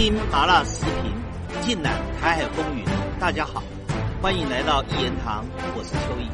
[0.00, 2.82] 听麻辣时评，尽览台海风云。
[3.20, 3.62] 大家好，
[4.22, 5.44] 欢迎来到一言堂，
[5.76, 6.26] 我是秋意。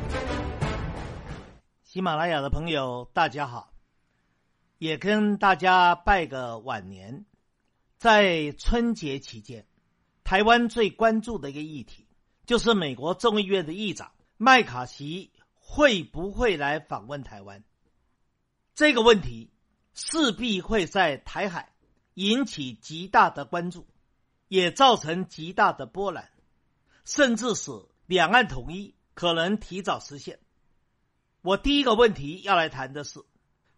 [1.83, 3.73] 喜马拉雅的朋友，大家好，
[4.79, 7.27] 也跟大家拜个晚年。
[7.99, 9.67] 在春节期间，
[10.23, 12.07] 台湾最关注的一个议题，
[12.47, 17.65] 就是美国众议院的议长麦卡锡会不会来访问台湾？
[18.77, 19.51] 这个问题
[19.93, 21.73] 势必会在台海
[22.17, 23.87] 引起极大的关注，
[24.49, 26.31] 也造成极大的波澜，
[27.05, 27.71] 甚至使
[28.07, 30.39] 两岸统一可能提早实现。
[31.43, 33.21] 我第一个问题要来谈的是，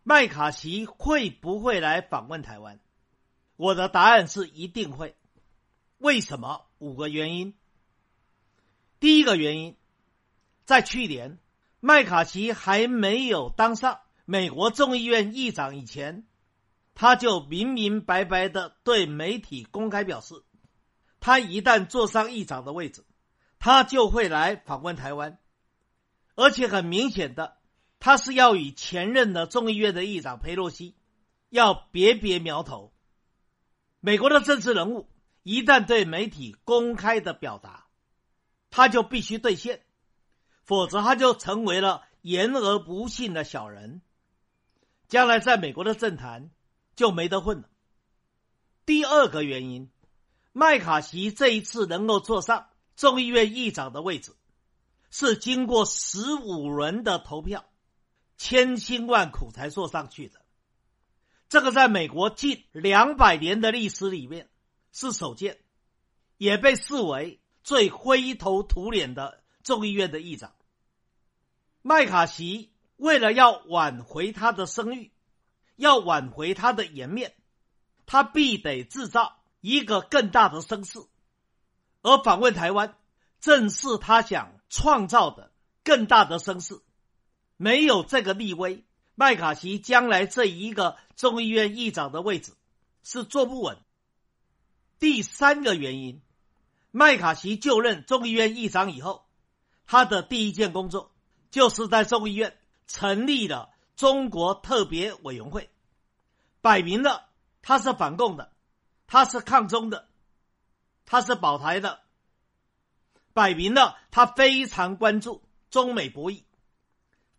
[0.04, 2.78] 麦卡锡会不会来访问台湾？
[3.56, 5.16] 我的答案是一定会。
[5.98, 6.66] 为什么？
[6.78, 7.54] 五个原因。
[9.00, 9.76] 第一个原因，
[10.64, 11.40] 在去年
[11.80, 16.24] 麦卡锡还没有当上美国众议院议长以前，
[17.00, 20.42] 他就明明白白的对媒体公开表示，
[21.20, 23.04] 他一旦坐上议长的位置，
[23.60, 25.38] 他就会来访问台湾，
[26.34, 27.56] 而且很明显的。
[28.00, 30.96] 他是要与前任的众议院的议长佩洛西
[31.50, 32.92] 要别别苗头。
[34.00, 35.08] 美国的政治人物
[35.44, 37.86] 一旦对媒体公开的表达，
[38.70, 39.82] 他就必须兑现，
[40.64, 44.02] 否则他就成为了言而不信的小人，
[45.06, 46.50] 将来在美国的政坛
[46.98, 47.68] 就没得混了。
[48.84, 49.88] 第二个原因，
[50.52, 54.34] 麦卡锡这一次能够坐上众议院议长的位置，
[55.08, 57.64] 是经过十五轮的投票。
[58.36, 60.40] 千辛万苦才坐上去的，
[61.48, 64.48] 这个在美国近两百年的历史里面
[64.92, 65.58] 是首见，
[66.36, 70.52] 也被视为最灰头土脸的众议院的议长。
[71.82, 75.12] 麦卡锡为了要挽回他的声誉，
[75.78, 77.34] 要挽回他的颜面，
[78.04, 80.98] 他必得制造一个更大的声势，
[82.02, 82.96] 而访问台湾
[83.40, 85.52] 正是他想创造的
[85.84, 86.80] 更大的声势。
[87.56, 88.84] 没有这个立威，
[89.14, 92.52] 麦卡锡将来这一个众议院议长的位置
[93.04, 93.78] 是坐不稳。
[94.98, 96.20] 第三个原因，
[96.90, 99.24] 麦卡锡就任众议院议长以后，
[99.86, 101.12] 他的第一件工作
[101.52, 102.58] 就是在众议院
[102.88, 105.68] 成立了中国特别委员会，
[106.62, 107.28] 摆明了
[107.60, 108.52] 他是反共的，
[109.08, 110.08] 他是抗中的，
[111.04, 112.00] 他是保台的，
[113.32, 116.44] 摆明了他非常关注中美博弈。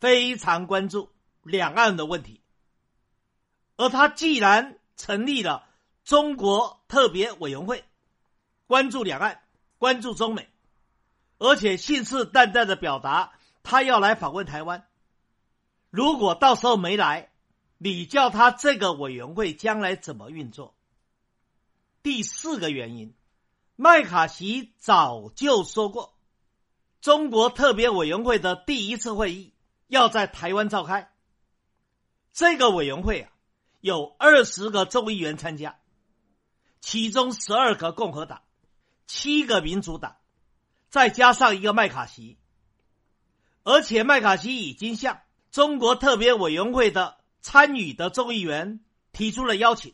[0.01, 1.11] 非常关注
[1.43, 2.41] 两岸的问题，
[3.75, 5.67] 而他既然成立了
[6.05, 7.83] 中国特别委员会，
[8.65, 9.41] 关注两岸，
[9.77, 10.49] 关注中美，
[11.37, 14.88] 而且信誓旦旦的表达他要来访问台湾。
[15.89, 17.31] 如果到时候没来，
[17.77, 20.75] 你叫他这个委员会将来怎么运作？
[22.03, 23.13] 第四个原因，
[23.75, 26.17] 麦卡锡早就说过，
[27.01, 29.53] 中国特别委员会的第一次会议。
[29.87, 31.11] 要在台湾召开
[32.31, 33.31] 这个委员会啊，
[33.81, 35.79] 有二十个众议员参加，
[36.79, 38.43] 其中十二个共和党，
[39.07, 40.17] 七个民主党，
[40.89, 42.37] 再加上一个麦卡锡，
[43.63, 45.21] 而且麦卡锡已经向
[45.51, 48.79] 中国特别委员会的参与的众议员
[49.11, 49.93] 提出了邀请，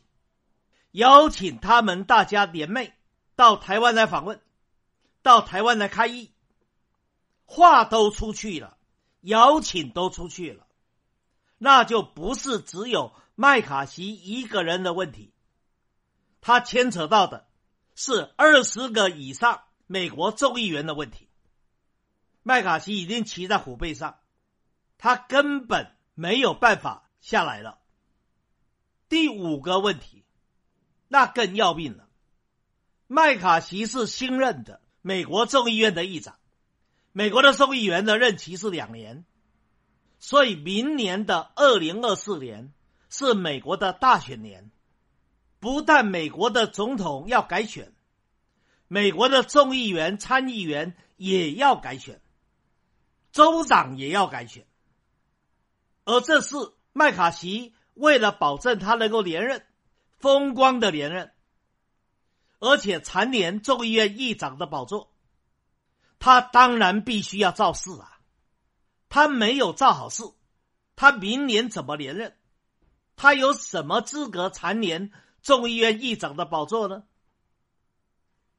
[0.92, 2.92] 邀请他们大家联袂
[3.34, 4.40] 到台湾来访问，
[5.22, 6.30] 到台湾来开议，
[7.44, 8.76] 话都出去了。
[9.22, 10.68] 邀请都出去了，
[11.58, 15.32] 那就不是只有麦卡锡一个人的问题，
[16.40, 17.48] 他牵扯到的
[17.96, 21.28] 是二十个以上美国众议员的问题。
[22.44, 24.16] 麦卡锡已经骑在虎背上，
[24.98, 27.78] 他根本没有办法下来了。
[29.08, 30.24] 第五个问题，
[31.08, 32.08] 那更要命了，
[33.06, 36.36] 麦卡锡是新任的美国众议院的议长。
[37.12, 39.24] 美国的众议员的任期是两年，
[40.18, 42.72] 所以明年的二零二四年
[43.08, 44.70] 是美国的大选年。
[45.58, 47.94] 不但美国的总统要改选，
[48.88, 52.20] 美国的众议员、参议员也要改选，
[53.32, 54.66] 州长也要改选。
[56.06, 56.56] 而这是
[56.94, 59.66] 麦卡锡为了保证他能够连任，
[60.16, 61.32] 风光的连任，
[62.60, 65.12] 而且蝉联众议院议长的宝座。
[66.18, 68.20] 他当然必须要造势啊！
[69.08, 70.22] 他没有造好事，
[70.94, 72.36] 他明年怎么连任？
[73.16, 75.10] 他有什么资格蝉联
[75.42, 77.04] 众议院议长的宝座呢？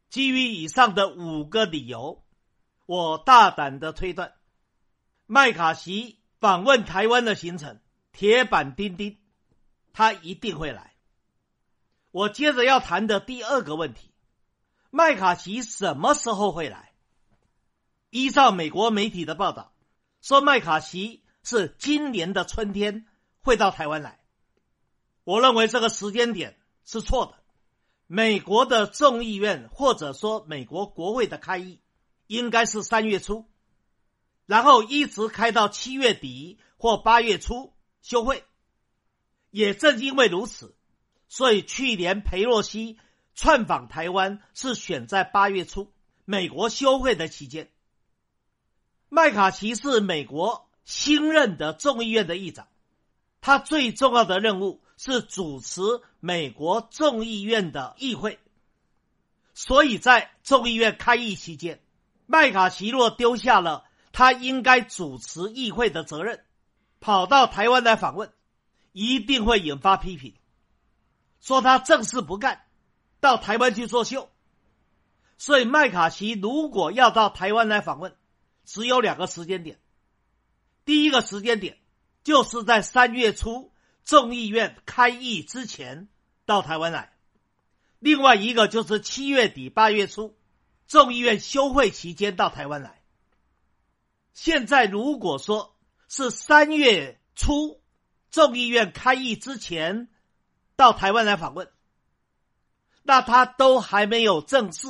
[0.09, 2.23] 基于以上的五个理由，
[2.85, 4.33] 我大胆的推断，
[5.25, 7.79] 麦卡锡访问台湾的行程
[8.11, 9.17] 铁板钉钉，
[9.93, 10.93] 他一定会来。
[12.11, 14.11] 我接着要谈的第二个问题：
[14.91, 16.91] 麦卡锡什么时候会来？
[18.09, 19.73] 依照美国媒体的报道，
[20.21, 23.05] 说麦卡锡是今年的春天
[23.39, 24.19] 会到台湾来。
[25.23, 27.33] 我认为这个时间点是错的。
[28.05, 31.81] 美国的众议院或者说美国国会的开议
[32.27, 33.45] 应该是三月初，
[34.47, 37.71] 然后一直开到七月底或八月初
[38.01, 38.43] 休会。
[39.51, 40.75] 也正因为如此，
[41.27, 42.97] 所以去年佩洛西
[43.35, 45.93] 窜访台湾是选在八月初，
[46.25, 47.69] 美国休会的期间。
[49.07, 52.67] 麦卡锡是美国新任的众议院的议长，
[53.39, 54.81] 他最重要的任务。
[54.99, 55.79] 是主持
[56.19, 58.39] 美国众议院的议会，
[59.53, 61.83] 所以在众议院开议期间，
[62.25, 63.85] 麦卡锡若丢下了
[64.17, 66.43] 他应该主持议会的责任，
[66.99, 68.33] 跑到台湾来访问，
[68.91, 70.33] 一定会引发批评，
[71.39, 72.65] 说他正事不干，
[73.19, 74.31] 到台湾去作秀。
[75.37, 78.15] 所以麦卡锡如果要到台湾来访问，
[78.65, 79.79] 只有两个时间点，
[80.83, 81.77] 第一个时间点
[82.23, 83.71] 就是在三月初。
[84.03, 86.07] 众议院开议之前
[86.43, 87.13] 到台湾来，
[87.99, 90.35] 另外一个就是七月底八月初，
[90.87, 92.96] 众议院休会期间到台湾来。
[94.37, 95.75] 现在如果说
[96.07, 97.81] 是三月初，
[98.29, 100.09] 众议院开议之前
[100.75, 101.71] 到台湾来访问，
[103.01, 104.87] 那他都还没有正式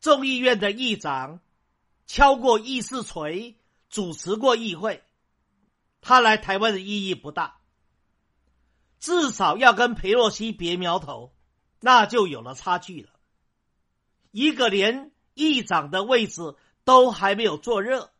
[0.00, 1.40] 众议院的议长
[2.06, 3.58] 敲过议事锤，
[3.90, 5.04] 主持过议会，
[6.00, 7.58] 他来台湾的意义不大。
[8.98, 11.34] 至少要跟裴洛西别苗头，
[11.80, 13.10] 那就有了差距了。
[14.30, 18.10] 一个连议长的位置都还没有坐热，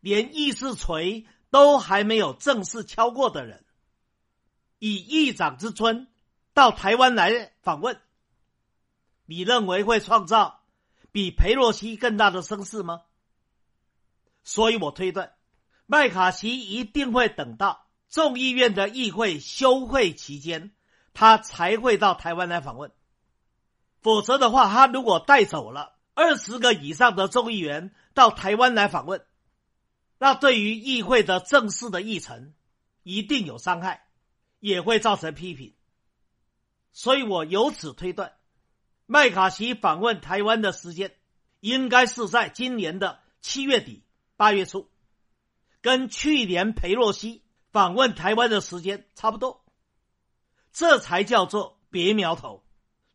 [0.00, 3.64] 连议事锤都还没有正式敲过的人，
[4.78, 6.08] 以议长之尊
[6.54, 8.00] 到台湾来访问，
[9.26, 10.60] 你认为会创造
[11.10, 13.02] 比裴洛西更大的声势吗？
[14.44, 15.32] 所以我推断，
[15.86, 17.86] 麦卡锡一定会等到。
[18.08, 20.72] 众议院的议会休会期间，
[21.12, 22.90] 他才会到台湾来访问。
[24.00, 29.22] 否则的话，他如果带走了二十个以上的众议员到台湾来访问，
[30.18, 32.54] 那对于议会的正式的议程
[33.02, 34.06] 一定有伤害，
[34.60, 35.74] 也会造成批评。
[36.92, 38.32] 所以我由此推断，
[39.06, 41.14] 麦卡锡访问台湾的时间
[41.60, 44.04] 应该是在今年的七月底
[44.36, 44.90] 八月初，
[45.80, 47.42] 跟去年裴洛西。
[47.70, 49.62] 访问台湾的时间差不多，
[50.72, 52.64] 这才叫做别苗头，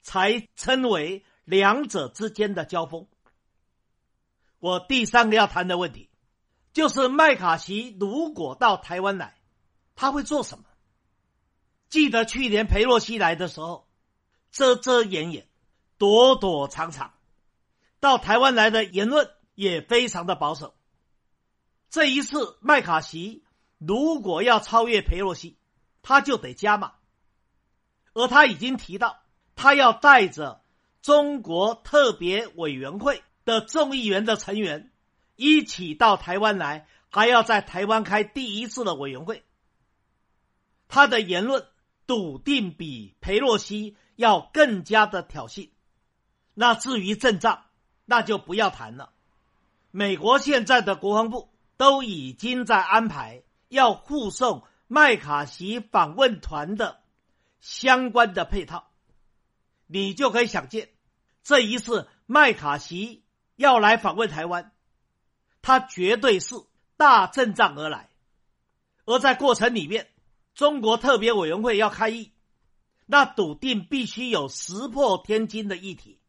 [0.04, 3.08] 才称为两者之间的交锋。
[4.60, 6.08] 我第三个要谈的问题，
[6.74, 9.36] 就是麦卡锡如果到台湾来，
[9.96, 10.66] 他会做什么？
[11.90, 13.88] 记得去年裴洛西来的时候，
[14.52, 15.48] 遮遮掩掩，
[15.98, 17.14] 躲躲藏藏，
[18.00, 20.76] 到台湾来的言论也非常的保守。
[21.90, 23.44] 这一次麦卡锡。
[23.86, 25.58] 如果要超越佩洛西，
[26.04, 26.94] 他就得加码。
[28.14, 29.22] 而他已经提到，
[29.58, 30.64] 他要带着
[31.02, 34.93] 中国特别委员会的众议员的成员
[35.36, 39.44] 一起到台湾来，还要在台湾开第一次的委员会。
[40.88, 41.66] 他的言论
[42.06, 45.70] 笃定比佩洛西要更加的挑衅。
[46.54, 47.64] 那至于阵仗，
[48.06, 49.12] 那就不要谈了。
[49.92, 53.44] 美国现在的国防部都已经在安排。
[53.70, 57.02] 要护送麦卡锡访问团的
[57.60, 58.92] 相关的配套，
[59.88, 60.90] 你就可以想见，
[61.42, 63.24] 这一次麦卡锡
[63.56, 64.72] 要来访问台湾，
[65.64, 66.56] 他绝对是
[66.98, 68.12] 大阵仗而来。
[69.06, 70.08] 而在过程里面，
[70.54, 72.32] 中国特别委员会要开议，
[73.08, 76.20] 那笃定必须有石破天惊的议题。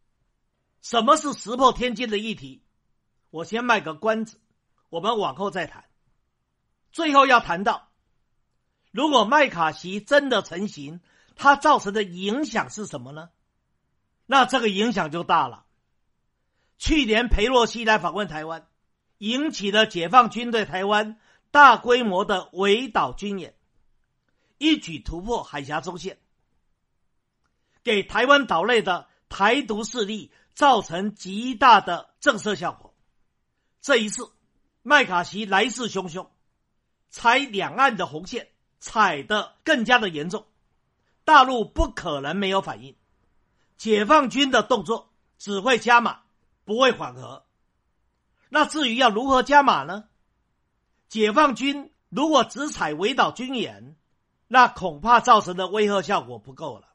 [0.81, 2.63] 什么是石破天惊的议题？
[3.31, 4.41] 我先卖个关子，
[4.89, 5.85] 我们往后再谈。
[6.93, 7.89] 最后要谈到，
[8.93, 11.01] 如果麦卡锡真的成型，
[11.35, 13.31] 它造成的影响是什么呢？
[14.27, 15.67] 那这个影响就大了。
[16.79, 18.69] 去年裴洛西来访问台湾，
[19.19, 21.19] 引起了解放军对台湾
[21.51, 23.55] 大规模的围岛军演，
[24.59, 26.19] 一举突破海峡中线，
[27.83, 32.95] 给台湾岛内的台独势力造成极大的震慑效果。
[33.81, 34.31] 这一次，
[34.83, 36.29] 麦卡锡来势汹汹。
[37.11, 38.49] 踩两岸的红线，
[38.81, 40.49] 踩得更加的严重，
[41.25, 42.97] 大陆不可能没有反应，
[43.77, 46.23] 解放军的动作只会加码，
[46.65, 47.47] 不会缓和。
[48.55, 50.05] 那至于要如何加码呢？
[51.09, 53.97] 解放军如果只踩围岛军演，
[54.47, 56.87] 那恐怕造成的威慑效果不够了。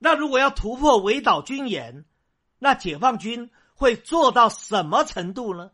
[0.00, 2.04] 那如果要突破围岛军演，
[2.58, 5.70] 那解放军会做到什么程度呢？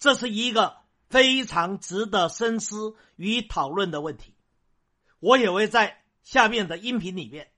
[0.00, 4.34] 这是一个非常值得深思与讨论的问题。
[5.20, 7.52] 我也会在下面的音频里面，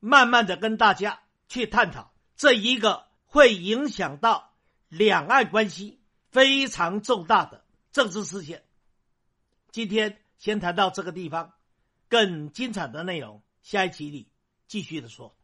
[0.00, 4.52] 慢慢的跟大家去探讨这一个会影响到
[4.88, 6.00] 两岸关系
[6.30, 8.64] 非常重大的政治事件。
[9.70, 11.52] 今天先谈到这个地方，
[12.08, 14.30] 更精彩的内容下一集里
[14.66, 15.35] 继续的说。